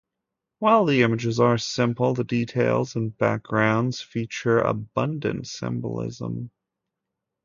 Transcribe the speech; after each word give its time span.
While 0.57 0.85
the 0.85 1.03
images 1.03 1.39
are 1.39 1.59
simple, 1.59 2.15
the 2.15 2.23
details 2.23 2.95
and 2.95 3.15
backgrounds 3.15 4.01
feature 4.01 4.57
abundant 4.57 5.45
symbolism. 5.47 6.49